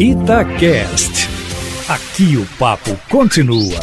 [0.00, 1.28] Itacast.
[1.86, 3.78] Aqui o papo continua.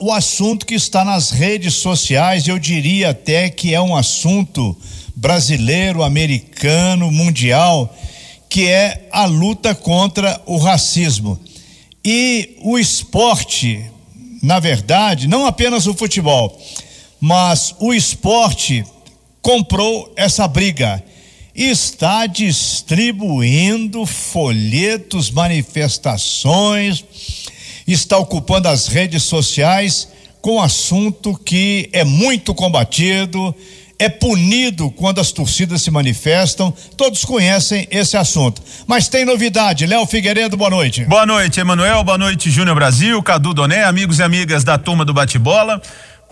[0.00, 4.76] O assunto que está nas redes sociais, eu diria até que é um assunto
[5.16, 7.92] brasileiro, americano, mundial,
[8.48, 11.36] que é a luta contra o racismo.
[12.04, 13.84] E o esporte,
[14.40, 16.56] na verdade, não apenas o futebol,
[17.20, 18.84] mas o esporte
[19.42, 21.02] comprou essa briga
[21.54, 27.04] está distribuindo folhetos, manifestações,
[27.86, 30.08] está ocupando as redes sociais
[30.40, 33.54] com assunto que é muito combatido,
[33.98, 36.74] é punido quando as torcidas se manifestam.
[36.96, 38.60] Todos conhecem esse assunto.
[38.86, 39.86] Mas tem novidade.
[39.86, 41.04] Léo Figueiredo, boa noite.
[41.04, 42.02] Boa noite, Emanuel.
[42.04, 45.80] Boa noite, Júnior Brasil, Cadu Doné, amigos e amigas da turma do bate-bola.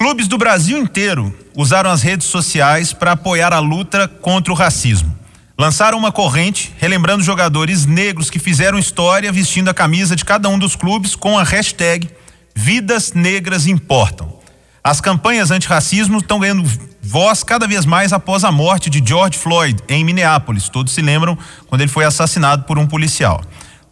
[0.02, 5.16] Clubes do Brasil inteiro usaram as redes sociais para apoiar a luta contra o racismo.
[5.56, 10.58] Lançaram uma corrente relembrando jogadores negros que fizeram história vestindo a camisa de cada um
[10.58, 12.10] dos clubes com a hashtag
[12.52, 14.40] Vidas Negras Importam.
[14.82, 16.68] As campanhas antirracismo estão ganhando
[17.00, 20.68] voz cada vez mais após a morte de George Floyd em Minneapolis.
[20.68, 23.40] Todos se lembram quando ele foi assassinado por um policial.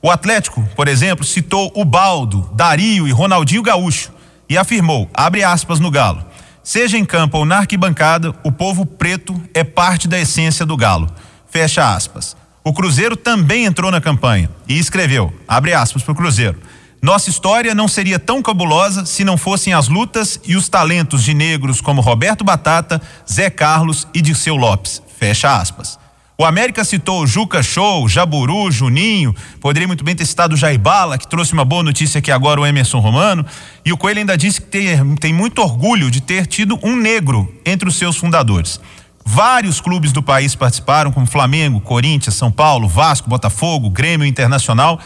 [0.03, 4.11] O Atlético, por exemplo, citou o Baldo, Dario e Ronaldinho Gaúcho
[4.51, 6.25] e afirmou, abre aspas no Galo,
[6.63, 11.09] seja em campo ou na arquibancada, o povo preto é parte da essência do Galo.
[11.49, 12.37] Fecha aspas.
[12.63, 16.59] O Cruzeiro também entrou na campanha e escreveu, abre aspas para o Cruzeiro,
[17.03, 21.33] nossa história não seria tão cabulosa se não fossem as lutas e os talentos de
[21.33, 25.03] negros como Roberto Batata, Zé Carlos e Dirceu Lopes.
[25.19, 25.99] Fecha aspas.
[26.41, 31.29] O América citou Juca Show, Jaburu, Juninho, poderia muito bem ter citado Jair Bala, que
[31.29, 33.45] trouxe uma boa notícia aqui agora, o Emerson Romano.
[33.85, 37.55] E o Coelho ainda disse que tem, tem muito orgulho de ter tido um negro
[37.63, 38.81] entre os seus fundadores.
[39.23, 44.99] Vários clubes do país participaram, como Flamengo, Corinthians, São Paulo, Vasco, Botafogo, Grêmio Internacional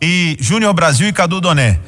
[0.00, 1.80] e Júnior Brasil e Cadu Doné.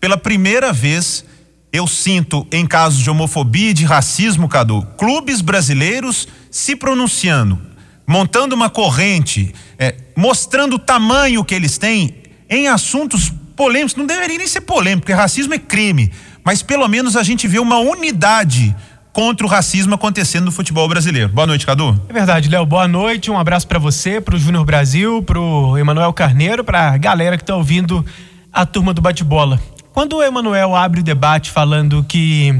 [0.00, 1.24] Pela primeira vez,
[1.72, 7.73] eu sinto em casos de homofobia e de racismo, Cadu, clubes brasileiros se pronunciando,
[8.06, 12.14] montando uma corrente, é, mostrando o tamanho que eles têm
[12.48, 13.96] em assuntos polêmicos.
[13.96, 16.10] Não deveria nem ser polêmico, porque racismo é crime.
[16.44, 18.74] Mas pelo menos a gente vê uma unidade
[19.12, 21.28] contra o racismo acontecendo no futebol brasileiro.
[21.28, 21.98] Boa noite, Cadu.
[22.08, 22.66] É verdade, Léo.
[22.66, 23.30] Boa noite.
[23.30, 27.36] Um abraço para você, para o Júnior Brasil, para o Emanuel Carneiro, para a galera
[27.36, 28.04] que está ouvindo
[28.52, 29.60] a turma do bate-bola.
[29.92, 32.52] Quando o Emanuel abre o debate falando que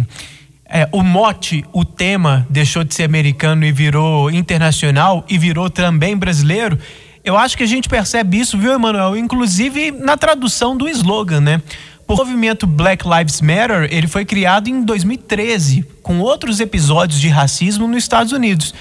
[0.69, 6.17] é, o mote, o tema, deixou de ser americano e virou internacional e virou também
[6.17, 6.79] brasileiro,
[7.25, 9.17] eu acho que a gente percebe isso, viu, Emanuel?
[9.17, 11.63] Inclusive na tradução do slogan, né?
[12.07, 17.89] O movimento Black Lives Matter, ele foi criado em 2013, com outros episódios de racismo
[17.89, 18.75] nos Estados Unidos.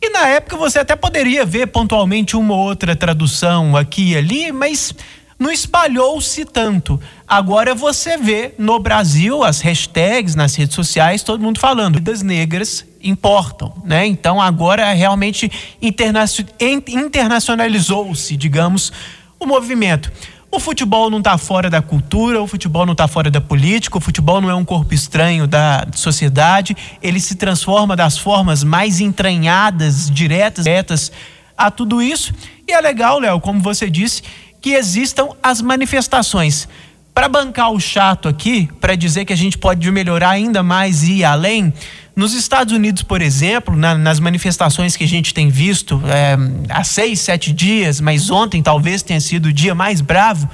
[0.00, 4.50] E na época você até poderia ver pontualmente uma ou outra tradução aqui e ali,
[4.50, 4.94] mas
[5.40, 7.00] não espalhou-se tanto.
[7.26, 12.84] Agora você vê no Brasil as hashtags nas redes sociais, todo mundo falando, vidas negras
[13.02, 14.06] importam, né?
[14.06, 15.50] Então agora realmente
[15.80, 18.92] internacionalizou-se, digamos,
[19.38, 20.12] o movimento.
[20.52, 24.00] O futebol não está fora da cultura, o futebol não está fora da política, o
[24.00, 30.10] futebol não é um corpo estranho da sociedade, ele se transforma das formas mais entranhadas,
[30.10, 31.10] diretas, diretas
[31.56, 32.34] a tudo isso.
[32.66, 34.22] E é legal, Léo, como você disse,
[34.60, 36.68] que existam as manifestações.
[37.14, 41.18] Para bancar o chato aqui, para dizer que a gente pode melhorar ainda mais e
[41.18, 41.72] ir além,
[42.14, 46.36] nos Estados Unidos, por exemplo, na, nas manifestações que a gente tem visto é,
[46.68, 50.48] há seis, sete dias, mas ontem talvez tenha sido o dia mais bravo,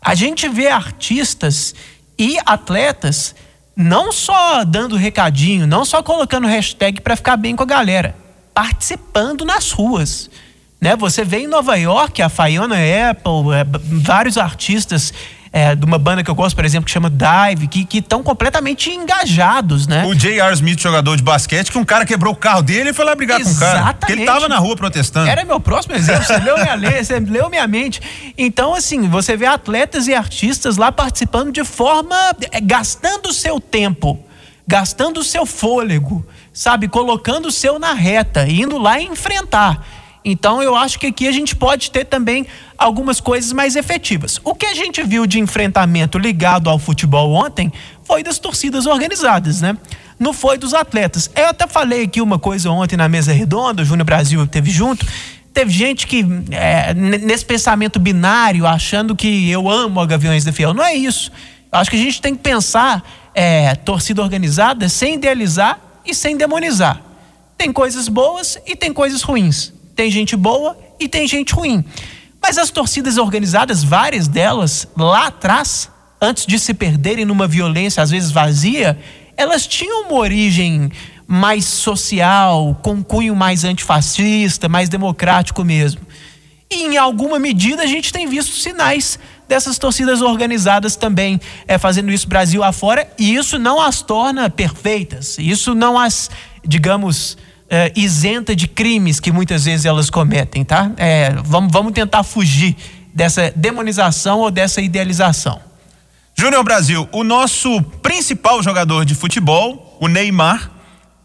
[0.00, 1.74] a gente vê artistas
[2.18, 3.34] e atletas
[3.76, 8.14] não só dando recadinho, não só colocando hashtag para ficar bem com a galera,
[8.54, 10.30] participando nas ruas.
[10.80, 10.96] Né?
[10.96, 12.76] Você vê em Nova York a Fiona
[13.10, 13.64] Apple, é,
[14.02, 15.12] vários artistas
[15.52, 18.90] é, de uma banda que eu gosto, por exemplo, que chama Dive, que estão completamente
[18.90, 20.04] engajados, né?
[20.06, 20.52] O J.R.
[20.54, 23.40] Smith, jogador de basquete, que um cara quebrou o carro dele e foi lá brigar
[23.40, 23.58] Exatamente.
[23.58, 23.94] com o cara.
[23.94, 25.28] Porque ele tava na rua protestando.
[25.28, 28.00] Era meu próximo exemplo, você leu minha lei, você leu minha mente.
[28.38, 32.14] Então, assim, você vê atletas e artistas lá participando de forma.
[32.52, 34.20] É, gastando o seu tempo,
[34.66, 36.86] gastando o seu fôlego, sabe?
[36.86, 39.84] Colocando o seu na reta, indo lá enfrentar.
[40.24, 42.46] Então eu acho que aqui a gente pode ter também
[42.76, 44.38] algumas coisas mais efetivas.
[44.44, 47.72] O que a gente viu de enfrentamento ligado ao futebol ontem
[48.04, 49.76] foi das torcidas organizadas, né?
[50.18, 51.30] Não foi dos atletas.
[51.34, 55.06] Eu até falei aqui uma coisa ontem na mesa redonda, o Júnior Brasil teve junto.
[55.52, 60.72] Teve gente que, é, nesse pensamento binário, achando que eu amo a Gaviões da Fiel.
[60.74, 61.32] Não é isso.
[61.72, 63.02] Acho que a gente tem que pensar
[63.34, 67.00] é, torcida organizada sem idealizar e sem demonizar.
[67.56, 69.72] Tem coisas boas e tem coisas ruins.
[70.00, 71.84] Tem gente boa e tem gente ruim.
[72.40, 78.08] Mas as torcidas organizadas, várias delas, lá atrás, antes de se perderem numa violência às
[78.08, 78.98] vezes vazia,
[79.36, 80.90] elas tinham uma origem
[81.26, 86.00] mais social, com cunho mais antifascista, mais democrático mesmo.
[86.70, 91.38] E em alguma medida a gente tem visto sinais dessas torcidas organizadas também
[91.68, 96.30] é, fazendo isso Brasil afora, e isso não as torna perfeitas, isso não as,
[96.66, 97.36] digamos,
[97.70, 100.90] é, isenta de crimes que muitas vezes elas cometem, tá?
[100.96, 102.76] É, vamos, vamos tentar fugir
[103.14, 105.60] dessa demonização ou dessa idealização.
[106.36, 110.70] Júnior Brasil, o nosso principal jogador de futebol, o Neymar,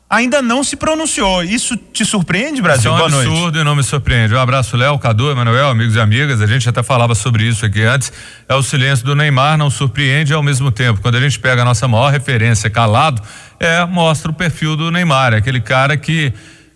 [0.09, 1.43] ainda não se pronunciou.
[1.43, 2.81] Isso te surpreende, Brasil?
[2.81, 3.57] Isso é um Boa absurdo noite.
[3.57, 4.33] e não me surpreende.
[4.33, 6.41] Um abraço, Léo, Cadu, Emanuel, amigos e amigas.
[6.41, 8.11] A gente até falava sobre isso aqui antes.
[8.47, 11.01] É o silêncio do Neymar, não surpreende ao mesmo tempo.
[11.01, 13.21] Quando a gente pega a nossa maior referência, calado,
[13.59, 16.31] é mostra o perfil do Neymar, é aquele cara que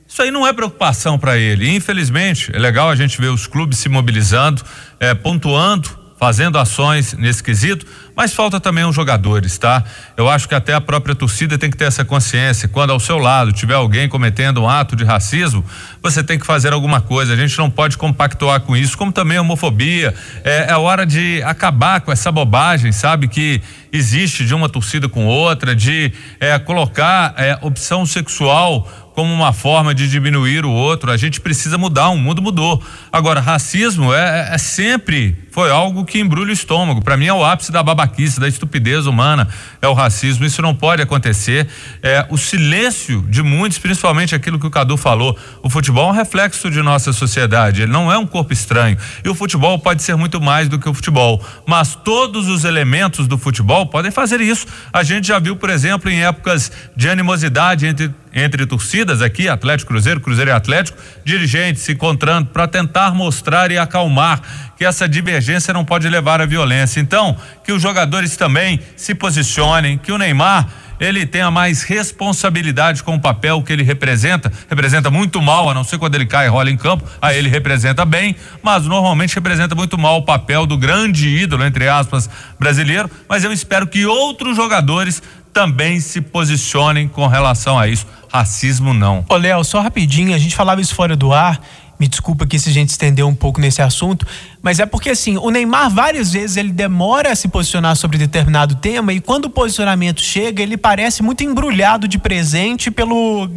[0.08, 1.70] isso aí não é preocupação para ele.
[1.70, 4.64] Infelizmente, é legal a gente ver os clubes se mobilizando,
[5.00, 7.86] é, pontuando fazendo ações nesse quesito,
[8.20, 9.82] mas falta também os jogadores, tá?
[10.18, 12.68] Eu acho que até a própria torcida tem que ter essa consciência.
[12.68, 15.64] Quando ao seu lado tiver alguém cometendo um ato de racismo,
[16.04, 17.32] você tem que fazer alguma coisa.
[17.32, 20.14] A gente não pode compactuar com isso, como também a homofobia.
[20.44, 23.30] É, é hora de acabar com essa bobagem, sabe?
[23.30, 26.12] Que existe de uma torcida com outra, de
[26.42, 31.12] é, colocar é, opção sexual como uma forma de diminuir o outro.
[31.12, 32.82] A gente precisa mudar, o mundo mudou.
[33.12, 37.02] Agora, racismo é, é sempre foi algo que embrulha o estômago.
[37.02, 39.46] Para mim é o ápice da babaquice, da estupidez humana,
[39.82, 40.46] é o racismo.
[40.46, 41.68] Isso não pode acontecer.
[42.02, 45.38] É, o silêncio de muitos, principalmente aquilo que o Cadu falou.
[45.62, 47.82] O futebol é um reflexo de nossa sociedade.
[47.82, 48.98] Ele não é um corpo estranho.
[49.22, 51.46] E o futebol pode ser muito mais do que o futebol.
[51.68, 54.66] Mas todos os elementos do futebol podem fazer isso.
[54.94, 59.92] A gente já viu, por exemplo, em épocas de animosidade entre entre torcidas aqui, Atlético
[59.92, 64.42] Cruzeiro, Cruzeiro e Atlético, dirigentes se encontrando para tentar mostrar e acalmar
[64.78, 67.00] que essa divergência não pode levar à violência.
[67.00, 70.68] Então, que os jogadores também se posicionem, que o Neymar
[71.00, 74.52] ele tenha mais responsabilidade com o papel que ele representa.
[74.70, 77.50] Representa muito mal, a não ser quando ele cai e rola em campo, aí ele
[77.50, 82.30] representa bem, mas normalmente representa muito mal o papel do grande ídolo, entre aspas,
[82.60, 83.10] brasileiro.
[83.30, 85.24] Mas eu espero que outros jogadores
[85.54, 88.06] também se posicionem com relação a isso.
[88.32, 89.26] Racismo não.
[89.28, 91.60] Ô, Léo, só rapidinho, a gente falava isso fora do ar.
[92.00, 94.26] Me desculpa aqui se a gente estendeu um pouco nesse assunto,
[94.62, 98.76] mas é porque assim, o Neymar várias vezes ele demora a se posicionar sobre determinado
[98.76, 103.50] tema e quando o posicionamento chega, ele parece muito embrulhado de presente pelo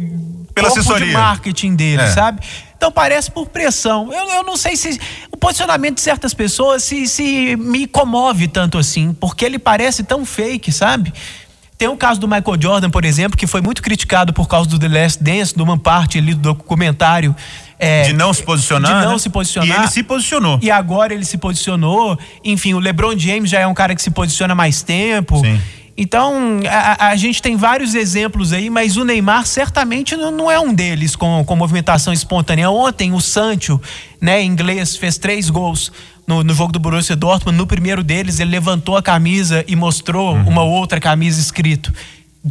[0.53, 2.11] pela assessoria de marketing dele, é.
[2.11, 2.41] sabe?
[2.75, 4.11] Então parece por pressão.
[4.11, 4.99] Eu, eu não sei se
[5.31, 10.25] o posicionamento de certas pessoas se, se me comove tanto assim, porque ele parece tão
[10.25, 11.13] fake, sabe?
[11.83, 14.79] Tem o caso do Michael Jordan, por exemplo, que foi muito criticado por causa do
[14.79, 17.35] The Last Dance, de uma parte ali do documentário.
[17.77, 19.01] É, de não se posicionar.
[19.01, 19.17] De não né?
[19.17, 19.77] se posicionar.
[19.77, 20.59] E ele se posicionou.
[20.61, 22.17] E agora ele se posicionou.
[22.41, 25.41] Enfim, o LeBron James já é um cara que se posiciona mais tempo.
[25.41, 25.59] Sim.
[25.97, 30.57] Então, a, a, gente tem vários exemplos aí, mas o Neymar certamente não, não, é
[30.57, 32.69] um deles com, com movimentação espontânea.
[32.69, 33.79] Ontem, o Sancho,
[34.21, 35.91] né, inglês, fez três gols
[36.25, 40.35] no, no, jogo do Borussia Dortmund, no primeiro deles, ele levantou a camisa e mostrou
[40.35, 40.47] uhum.
[40.47, 41.93] uma outra camisa escrito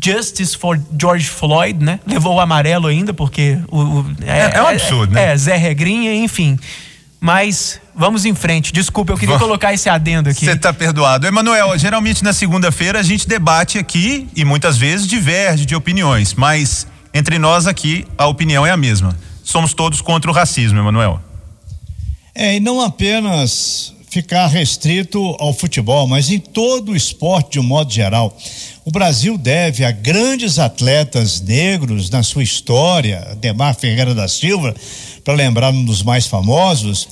[0.00, 2.00] Justice for George Floyd, né?
[2.06, 5.32] Levou o amarelo ainda, porque o, o é, é, um absurdo, é, né?
[5.32, 6.58] É, Zé Regrinha, enfim.
[7.20, 8.72] Mas vamos em frente.
[8.72, 10.44] Desculpa, eu queria colocar esse adendo aqui.
[10.44, 11.26] Você está perdoado.
[11.26, 16.86] Emanuel, geralmente na segunda-feira a gente debate aqui e muitas vezes diverge de opiniões, mas
[17.14, 19.16] entre nós aqui a opinião é a mesma.
[19.44, 21.22] Somos todos contra o racismo, Emanuel.
[22.34, 27.62] É, e não apenas ficar restrito ao futebol, mas em todo o esporte de um
[27.62, 28.36] modo geral.
[28.84, 34.74] O Brasil deve a grandes atletas negros na sua história, Demar Ferreira da Silva,
[35.24, 37.08] para lembrar um dos mais famosos,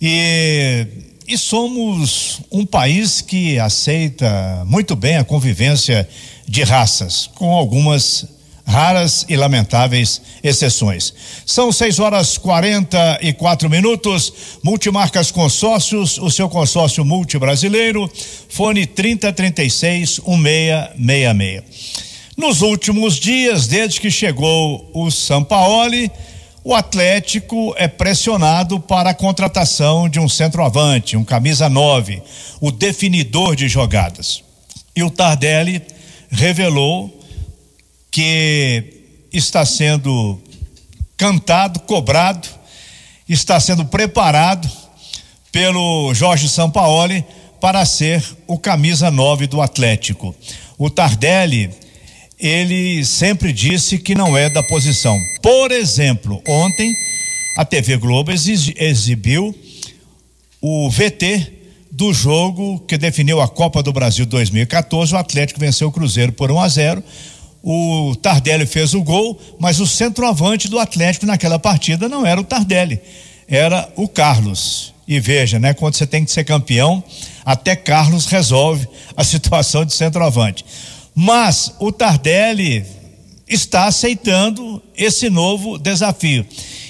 [0.00, 0.86] e,
[1.26, 6.08] e somos um país que aceita muito bem a convivência
[6.46, 8.35] de raças, com algumas
[8.66, 11.14] raras e lamentáveis exceções.
[11.46, 14.32] São 6 horas 44 minutos.
[14.62, 18.10] Multimarcas Consórcios, o seu consórcio multibrasileiro,
[18.48, 22.06] fone 3036 1666.
[22.36, 26.10] Nos últimos dias, desde que chegou o Sampaoli,
[26.62, 32.20] o Atlético é pressionado para a contratação de um centroavante, um camisa 9,
[32.60, 34.42] o definidor de jogadas.
[34.94, 35.80] E o Tardelli
[36.28, 37.15] revelou
[38.16, 40.40] que está sendo
[41.18, 42.48] cantado, cobrado,
[43.28, 44.66] está sendo preparado
[45.52, 47.22] pelo Jorge Sampaoli
[47.60, 50.34] para ser o camisa 9 do Atlético.
[50.78, 51.68] O Tardelli,
[52.40, 55.20] ele sempre disse que não é da posição.
[55.42, 56.90] Por exemplo, ontem
[57.58, 59.54] a TV Globo exibiu
[60.58, 61.52] o VT
[61.90, 65.14] do jogo que definiu a Copa do Brasil 2014.
[65.14, 67.04] O Atlético venceu o Cruzeiro por 1 a 0.
[67.68, 72.44] O Tardelli fez o gol, mas o centroavante do Atlético naquela partida não era o
[72.44, 73.00] Tardelli,
[73.48, 74.94] era o Carlos.
[75.08, 77.02] E veja, né, quando você tem que ser campeão,
[77.44, 80.64] até Carlos resolve a situação de centroavante.
[81.12, 82.86] Mas o Tardelli
[83.48, 86.46] está aceitando esse novo desafio.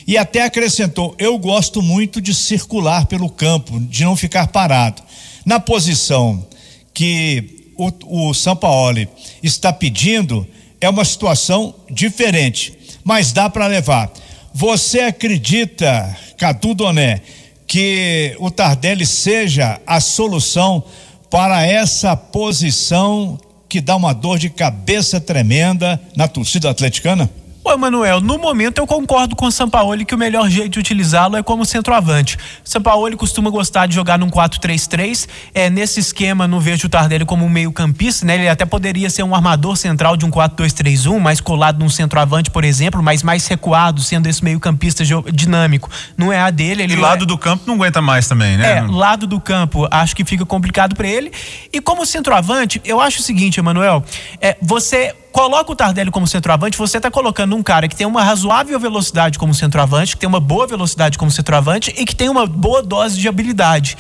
[0.07, 5.03] E até acrescentou: eu gosto muito de circular pelo campo, de não ficar parado.
[5.43, 6.47] Na posição
[6.93, 9.09] que o, o São Paulo
[9.43, 10.47] está pedindo,
[10.81, 12.73] é uma situação diferente,
[13.05, 14.11] mas dá para levar.
[14.53, 17.21] Você acredita, Cadu Doné,
[17.67, 20.85] que o Tardelli seja a solução
[21.31, 27.29] para essa posição que dá uma dor de cabeça tremenda na torcida atleticana?
[27.67, 31.37] Ô, Emanuel, no momento eu concordo com o Sampaoli que o melhor jeito de utilizá-lo
[31.37, 32.37] é como centroavante.
[32.65, 35.29] O Sampaoli costuma gostar de jogar num 4-3-3.
[35.53, 38.37] É, nesse esquema, não vejo o Tardelli como um meio-campista, né?
[38.37, 42.63] Ele até poderia ser um armador central de um 4-2-3-1, mais colado num centroavante, por
[42.63, 45.91] exemplo, mas mais recuado, sendo esse meio-campista dinâmico.
[46.17, 46.85] Não é a dele.
[46.85, 47.27] Ele e lado é...
[47.27, 48.79] do campo não aguenta mais também, né?
[48.79, 51.33] É, lado do campo, acho que fica complicado para ele.
[51.73, 54.05] E como centroavante, eu acho o seguinte, Emanuel,
[54.41, 58.25] é, você coloca o Tardelli como centroavante, você está colocando um cara que tem uma
[58.25, 62.47] razoável velocidade como centroavante, que tem uma boa velocidade como centroavante e que tem uma
[62.47, 63.99] boa dose de habilidade.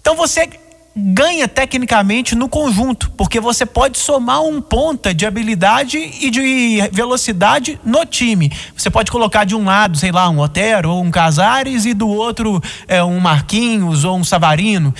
[0.00, 0.48] Então você
[0.96, 7.78] ganha tecnicamente no conjunto, porque você pode somar um ponta de habilidade e de velocidade
[7.84, 8.50] no time.
[8.74, 12.08] Você pode colocar de um lado, sei lá, um Otero ou um Casares e do
[12.08, 14.94] outro é, um Marquinhos ou um Savarino.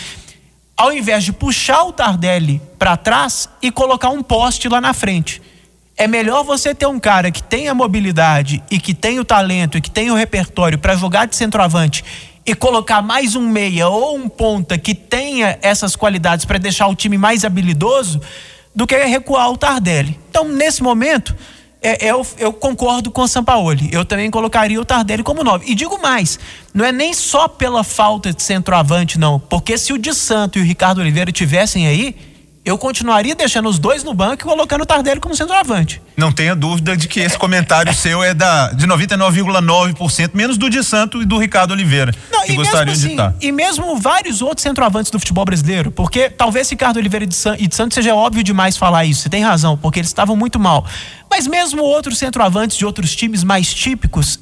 [0.77, 5.41] Ao invés de puxar o Tardelli para trás e colocar um poste lá na frente
[5.97, 9.77] é melhor você ter um cara que tem a mobilidade e que tem o talento
[9.77, 12.05] e que tem o repertório para jogar de centroavante
[12.45, 16.95] e colocar mais um meia ou um ponta que tenha essas qualidades para deixar o
[16.95, 18.21] time mais habilidoso
[18.75, 20.19] do que recuar o Tardelli.
[20.29, 21.37] Então, nesse momento,
[21.81, 23.91] é, eu, eu, concordo com o Sampaoli.
[23.93, 25.71] Eu também colocaria o Tardelli como nove.
[25.71, 26.39] E digo mais,
[26.73, 29.39] não é nem só pela falta de centroavante, não.
[29.39, 32.17] Porque se o de Santo e o Ricardo Oliveira tivessem aí,
[32.65, 36.01] eu continuaria deixando os dois no banco e colocando o Tardelli como centroavante.
[36.17, 40.85] Não tenha dúvida de que esse comentário seu é da de 99,9%, menos do de
[40.85, 43.35] Santo e do Ricardo Oliveira, Não, que gostariam assim, de estar.
[43.41, 47.25] E mesmo vários outros centroavantes do futebol brasileiro, porque talvez Ricardo Oliveira
[47.59, 50.61] e de Santo seja óbvio demais falar isso, você tem razão, porque eles estavam muito
[50.61, 50.87] mal.
[51.29, 54.39] Mas mesmo outros centroavantes de outros times mais típicos,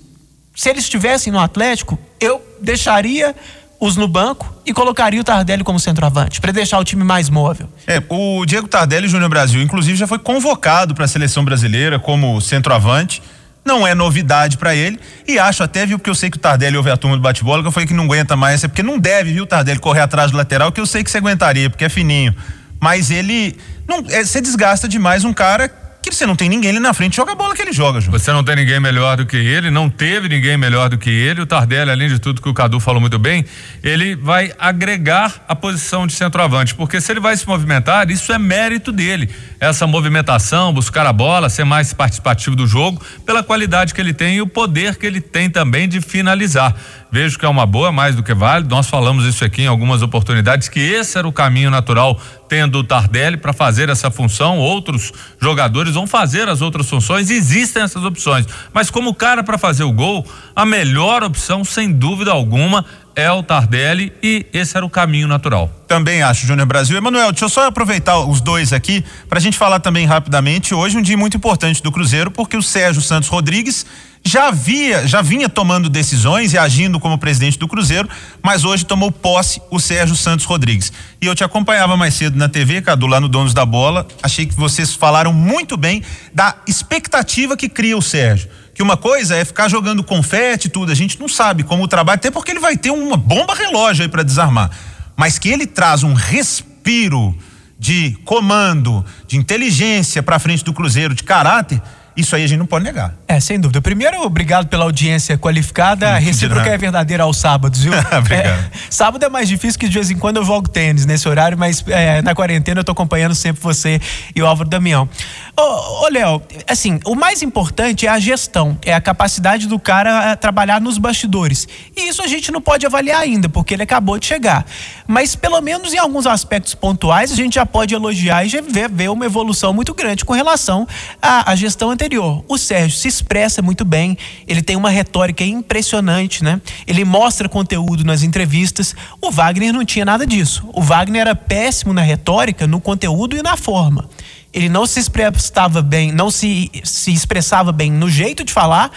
[0.54, 3.34] se eles estivessem no Atlético, eu deixaria
[3.80, 7.68] os no banco e colocaria o Tardelli como centroavante, para deixar o time mais móvel.
[7.86, 12.38] É, o Diego Tardelli, Júnior Brasil, inclusive já foi convocado para a seleção brasileira como
[12.40, 13.22] centroavante.
[13.64, 14.98] Não é novidade para ele.
[15.26, 17.62] E acho até, viu, porque eu sei que o Tardelli ouve a turma do bate-bola,
[17.62, 20.30] que eu falei que não aguenta mais, é porque não deve, viu, Tardelli, correr atrás
[20.30, 22.34] do lateral, que eu sei que você aguentaria, porque é fininho.
[22.80, 23.56] Mas ele.
[23.86, 25.68] Não, é, você desgasta demais um cara
[26.02, 28.10] que você não tem ninguém ali na frente, joga a bola que ele joga, Ju.
[28.10, 31.42] Você não tem ninguém melhor do que ele, não teve ninguém melhor do que ele.
[31.42, 33.44] O Tardelli, além de tudo que o Cadu falou muito bem,
[33.82, 38.38] ele vai agregar a posição de centroavante, porque se ele vai se movimentar, isso é
[38.38, 39.28] mérito dele.
[39.58, 44.36] Essa movimentação, buscar a bola, ser mais participativo do jogo, pela qualidade que ele tem
[44.36, 46.74] e o poder que ele tem também de finalizar.
[47.12, 48.74] Vejo que é uma boa, mais do que válido.
[48.74, 52.84] Nós falamos isso aqui em algumas oportunidades, que esse era o caminho natural tendo o
[52.84, 58.44] Tardelli para fazer essa função, outros jogadores vão fazer as outras funções, existem essas opções.
[58.72, 63.42] Mas como cara para fazer o gol, a melhor opção, sem dúvida alguma, é o
[63.42, 65.70] Tardelli e esse era o caminho natural.
[65.86, 66.96] Também acho, Júnior Brasil.
[66.96, 70.74] Emanuel, deixa eu só aproveitar os dois aqui para a gente falar também rapidamente.
[70.74, 73.84] Hoje um dia muito importante do Cruzeiro, porque o Sérgio Santos Rodrigues
[74.24, 78.08] já havia, já vinha tomando decisões e agindo como presidente do Cruzeiro,
[78.42, 80.92] mas hoje tomou posse o Sérgio Santos Rodrigues.
[81.20, 84.06] E eu te acompanhava mais cedo na TV, Cadu, lá no Donos da Bola.
[84.22, 86.02] Achei que vocês falaram muito bem
[86.34, 88.48] da expectativa que cria o Sérgio.
[88.74, 91.88] Que uma coisa é ficar jogando confete e tudo, a gente não sabe como o
[91.88, 94.70] trabalho, até porque ele vai ter uma bomba relógio aí para desarmar.
[95.16, 97.36] Mas que ele traz um respiro
[97.78, 101.80] de comando, de inteligência para frente do Cruzeiro, de caráter,
[102.20, 103.14] isso aí a gente não pode negar.
[103.26, 103.80] É, sem dúvida.
[103.80, 106.14] Primeiro, obrigado pela audiência qualificada.
[106.14, 107.92] Hum, recíproca é verdadeira aos sábados, viu?
[108.16, 108.46] obrigado.
[108.46, 111.56] É, sábado é mais difícil que de vez em quando eu jogo tênis nesse horário,
[111.58, 114.00] mas é, na quarentena eu tô acompanhando sempre você
[114.34, 115.08] e o Álvaro Damião.
[115.56, 120.36] Ô, ô Léo, assim, o mais importante é a gestão, é a capacidade do cara
[120.36, 121.66] trabalhar nos bastidores.
[121.96, 124.64] E isso a gente não pode avaliar ainda, porque ele acabou de chegar.
[125.06, 128.88] Mas pelo menos em alguns aspectos pontuais a gente já pode elogiar e já ver,
[128.90, 130.86] ver uma evolução muito grande com relação
[131.20, 136.42] à, à gestão anterior O Sérgio se expressa muito bem, ele tem uma retórica impressionante,
[136.42, 136.60] né?
[136.86, 138.94] Ele mostra conteúdo nas entrevistas.
[139.20, 140.68] O Wagner não tinha nada disso.
[140.72, 144.08] O Wagner era péssimo na retórica, no conteúdo e na forma.
[144.52, 148.90] Ele não se expressava bem, não se, se expressava bem no jeito de falar,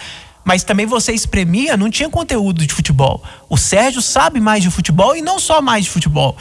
[0.44, 3.22] mas também você espremia, não tinha conteúdo de futebol.
[3.48, 6.36] O Sérgio sabe mais de futebol e não só mais de futebol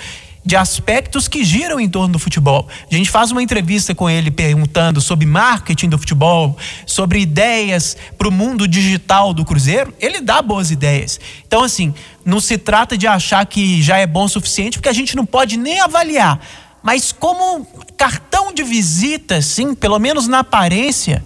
[0.45, 2.67] de aspectos que giram em torno do futebol.
[2.91, 8.27] A gente faz uma entrevista com ele perguntando sobre marketing do futebol, sobre ideias para
[8.27, 9.93] o mundo digital do Cruzeiro.
[9.99, 11.19] Ele dá boas ideias.
[11.47, 11.93] Então, assim,
[12.25, 15.25] não se trata de achar que já é bom o suficiente, porque a gente não
[15.25, 16.39] pode nem avaliar.
[16.81, 21.23] Mas como cartão de visita, sim, pelo menos na aparência,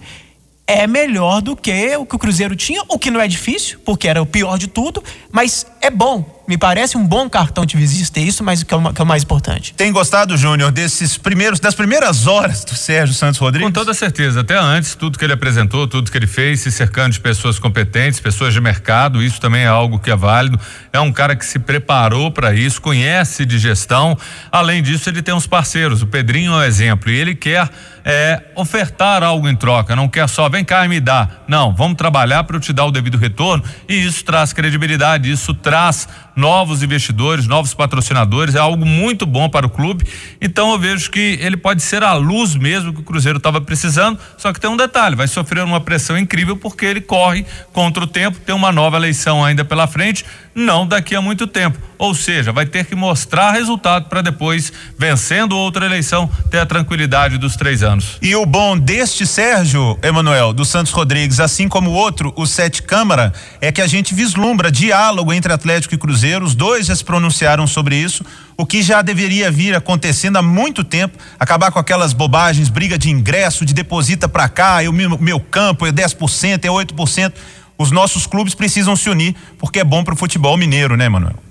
[0.68, 4.08] é melhor do que o que o Cruzeiro tinha, o que não é difícil, porque
[4.08, 8.22] era o pior de tudo, mas é bom me parece um bom cartão de visita
[8.22, 9.74] isso, mas que é, o, que é o mais importante.
[9.74, 13.68] Tem gostado, Júnior, desses primeiros, das primeiras horas do Sérgio Santos Rodrigues?
[13.68, 17.12] Com toda certeza, até antes, tudo que ele apresentou, tudo que ele fez, se cercando
[17.12, 20.58] de pessoas competentes, pessoas de mercado, isso também é algo que é válido.
[20.94, 24.18] É um cara que se preparou para isso, conhece de gestão.
[24.50, 26.02] Além disso, ele tem uns parceiros.
[26.02, 27.70] O Pedrinho é um exemplo e ele quer
[28.06, 31.28] é, ofertar algo em troca, não quer só vem cá e me dá.
[31.46, 35.54] Não, vamos trabalhar para eu te dar o devido retorno e isso traz credibilidade, isso
[35.54, 40.06] traz trás novos investidores, novos patrocinadores, é algo muito bom para o clube.
[40.40, 44.20] Então eu vejo que ele pode ser a luz mesmo que o Cruzeiro estava precisando,
[44.38, 48.08] só que tem um detalhe, vai sofrer uma pressão incrível porque ele corre contra o
[48.08, 51.80] tempo, tem uma nova eleição ainda pela frente, não daqui a muito tempo.
[51.98, 57.40] Ou seja, vai ter que mostrar resultado para depois, vencendo outra eleição, ter a tranquilidade
[57.40, 58.18] dos três anos.
[58.22, 62.84] E o bom deste Sérgio Emanuel, do Santos Rodrigues, assim como o outro, o Sete
[62.84, 66.27] Câmara, é que a gente vislumbra diálogo entre Atlético e Cruzeiro.
[66.36, 68.26] Os dois já se pronunciaram sobre isso,
[68.58, 71.18] o que já deveria vir acontecendo há muito tempo.
[71.40, 75.92] Acabar com aquelas bobagens, briga de ingresso, de deposita para cá, meu, meu campo é
[75.92, 77.34] 10%, é 8%.
[77.78, 81.47] Os nossos clubes precisam se unir, porque é bom para o futebol mineiro, né, Manuel?